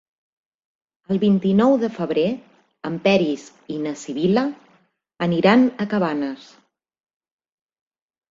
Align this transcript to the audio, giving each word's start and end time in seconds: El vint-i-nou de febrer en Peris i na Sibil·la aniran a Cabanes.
El 1.15 1.19
vint-i-nou 1.23 1.73
de 1.81 1.89
febrer 1.97 2.23
en 2.89 2.95
Peris 3.03 3.43
i 3.75 3.77
na 3.83 3.93
Sibil·la 4.03 4.45
aniran 5.27 5.67
a 5.85 5.87
Cabanes. 5.91 6.47